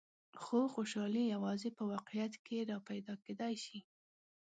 خو 0.41 0.59
خوشحالي 0.73 1.23
یوازې 1.35 1.69
په 1.77 1.83
واقعیت 1.93 2.33
کې 2.45 2.57
را 2.69 2.77
پیدا 2.89 3.13
کېدای 3.25 3.55
شي. 3.63 3.79